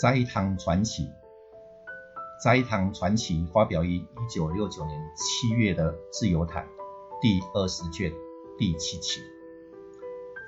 [0.00, 1.10] 斋堂传奇，
[2.42, 6.64] 斋堂传奇发表于一九六九年七月的《自由谈》
[7.20, 8.10] 第二十卷
[8.56, 9.20] 第七期。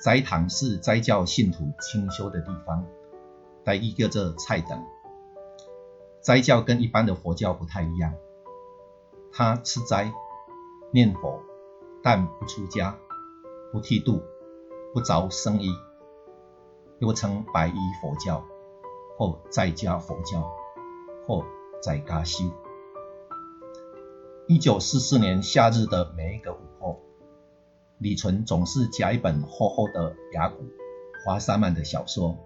[0.02, 2.86] 斋堂是斋教信徒清修的地方，
[3.62, 4.82] 在一个这菜等。
[6.22, 8.14] 斋教跟一般的佛教不太一样，
[9.34, 10.10] 他吃斋、
[10.94, 11.42] 念佛，
[12.02, 12.96] 但不出家、
[13.70, 14.22] 不剃度、
[14.94, 15.68] 不着僧衣，
[17.00, 18.42] 又称白衣佛教，
[19.22, 20.50] 或在家佛教，
[21.24, 21.44] 或
[21.80, 22.42] 在家修。
[24.48, 27.00] 一九四四年夏日的每一个午后。
[27.98, 30.64] 李纯总是夹一本厚厚的雅古
[31.24, 32.36] 华沙曼的小说，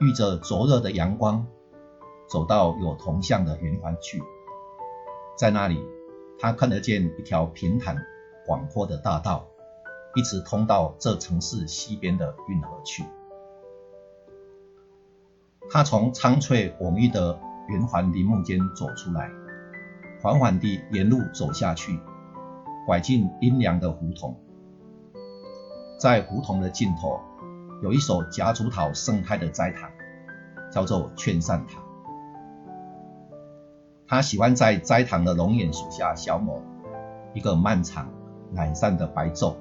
[0.00, 1.46] 遇着灼热的阳光，
[2.26, 4.22] 走到有铜像的圆环去。
[5.36, 5.84] 在那里，
[6.38, 7.98] 他看得见一条平坦
[8.46, 9.46] 广阔的大道，
[10.14, 13.04] 一直通到这城市西边的运河去。
[15.72, 19.30] 他从苍翠蓊郁的圆环林木间走出来，
[20.20, 21.96] 缓缓地沿路走下去，
[22.86, 24.36] 拐进阴凉的胡同。
[25.96, 27.20] 在胡同的尽头，
[27.82, 29.88] 有一所夹竹桃盛开的斋堂，
[30.72, 31.80] 叫做劝善堂。
[34.08, 36.60] 他喜欢在斋堂的龙眼树下消磨
[37.32, 38.10] 一个漫长
[38.54, 39.54] 懒散的白昼。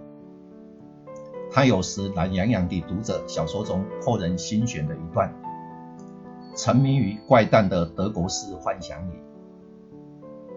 [1.51, 5.31] 他有时懒洋洋地读着小说中扣人心弦的一段，
[6.55, 9.13] 沉迷于怪诞的德国式幻想里；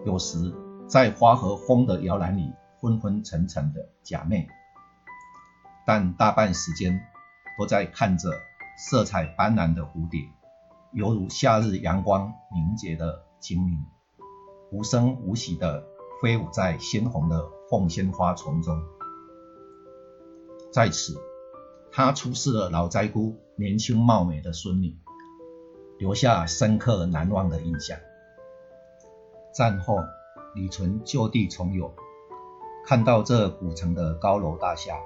[0.05, 0.53] 有时
[0.87, 4.47] 在花和风的摇篮里昏昏沉沉的假寐。
[5.85, 6.99] 但大半时间
[7.57, 8.31] 都在看着
[8.77, 10.21] 色彩斑斓的蝴蝶，
[10.91, 13.85] 犹如夏日阳光凝结的精灵，
[14.71, 15.83] 无声无息地
[16.21, 18.81] 飞舞在鲜红的凤仙花丛中。
[20.71, 21.17] 在此，
[21.91, 24.97] 他出示了老斋姑年轻貌美的孙女，
[26.03, 27.97] 留下深刻难忘的印象。
[29.53, 29.95] 战后，
[30.53, 31.93] 李纯就地重游，
[32.85, 34.99] 看到这古城的高楼大厦。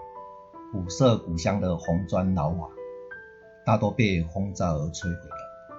[0.73, 2.67] 古色古香的红砖老瓦，
[3.63, 5.77] 大多被轰炸而摧毁了，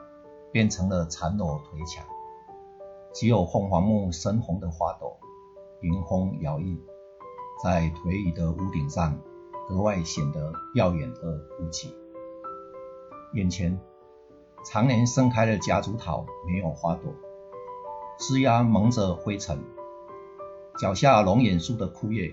[0.53, 2.07] 变成了残楼颓墙。
[3.13, 5.19] 只有凤凰木深红的花朵，
[5.83, 6.79] 迎风摇曳，
[7.65, 9.19] 在颓夷的屋顶上，
[9.69, 11.93] 格外显得耀眼而孤寂。
[13.35, 13.77] 眼前，
[14.65, 17.13] 常年盛开的夹竹桃没有花朵，
[18.19, 19.65] 枝桠蒙着灰尘，
[20.79, 22.33] 脚下龙眼树的枯叶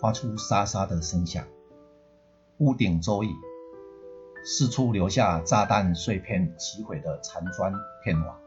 [0.00, 1.44] 发出沙沙的声响。
[2.58, 3.34] 屋顶周椅，
[4.44, 7.72] 四处留下炸弹碎片击毁的残砖
[8.04, 8.38] 片瓦。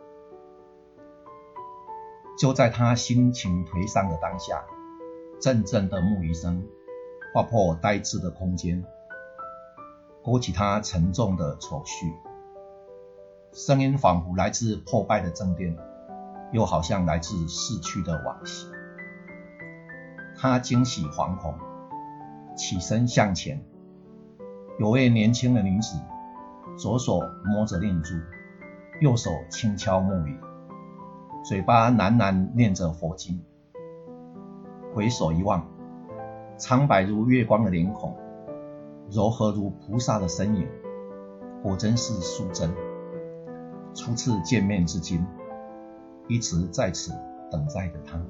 [2.40, 4.64] 就在他心情颓丧的当下，
[5.42, 6.66] 阵阵的木鱼声
[7.34, 8.86] 划破呆滞的空间，
[10.24, 12.14] 勾起他沉重的愁绪。
[13.57, 15.75] 声音仿佛来自破败的正殿，
[16.51, 18.68] 又好像来自逝去的往昔。
[20.35, 21.56] 他惊喜惶恐，
[22.56, 23.59] 起身向前。
[24.78, 25.97] 有位年轻的女子，
[26.78, 28.13] 左手摸着念珠，
[29.01, 30.39] 右手轻敲木鱼，
[31.44, 33.44] 嘴巴喃喃念着佛经。
[34.94, 35.68] 回首一望，
[36.57, 38.16] 苍白如月光的脸孔，
[39.09, 40.68] 柔和如菩萨的身影，
[41.63, 42.69] 果真是素贞。
[43.97, 45.25] 初次见面至今，
[46.28, 47.12] 一直在此
[47.52, 48.24] 等待着他。